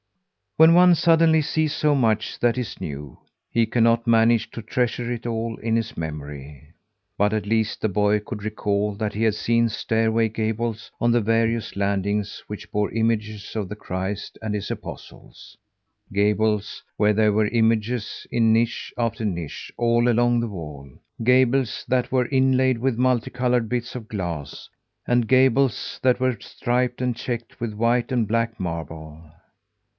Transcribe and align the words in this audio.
When 0.57 0.73
one 0.75 0.95
suddenly 0.95 1.41
sees 1.43 1.73
so 1.73 1.93
much 1.93 2.39
that 2.39 2.57
is 2.57 2.81
new, 2.81 3.19
he 3.51 3.65
cannot 3.67 4.07
manage 4.07 4.49
to 4.51 4.61
treasure 4.61 5.11
it 5.11 5.25
all 5.27 5.57
in 5.57 5.75
his 5.75 5.95
memory. 5.95 6.69
But 7.17 7.33
at 7.33 7.45
least 7.45 7.81
the 7.81 7.87
boy 7.89 8.19
could 8.19 8.43
recall 8.43 8.93
that 8.95 9.13
he 9.13 9.23
had 9.23 9.33
seen 9.35 9.69
stairway 9.69 10.27
gables 10.29 10.91
on 10.99 11.11
the 11.11 11.21
various 11.21 11.75
landings, 11.75 12.43
which 12.47 12.71
bore 12.71 12.91
images 12.91 13.55
of 13.55 13.69
the 13.69 13.75
Christ 13.75 14.39
and 14.41 14.55
his 14.55 14.71
Apostles; 14.71 15.55
gables, 16.11 16.83
where 16.97 17.13
there 17.13 17.31
were 17.33 17.47
images 17.47 18.25
in 18.31 18.51
niche 18.51 18.91
after 18.97 19.23
niche 19.25 19.71
all 19.77 20.09
along 20.09 20.39
the 20.39 20.49
wall; 20.49 20.89
gables 21.23 21.85
that 21.87 22.11
were 22.11 22.27
inlaid 22.27 22.79
with 22.79 22.97
multi 22.99 23.29
coloured 23.31 23.69
bits 23.69 23.95
of 23.95 24.07
glass, 24.07 24.67
and 25.07 25.27
gables 25.27 25.99
that 26.01 26.19
were 26.19 26.37
striped 26.39 27.01
and 27.01 27.15
checked 27.15 27.59
with 27.61 27.73
white 27.73 28.11
and 28.11 28.27
black 28.27 28.59
marble. 28.59 29.31